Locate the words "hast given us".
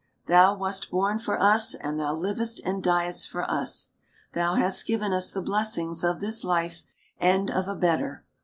4.55-5.29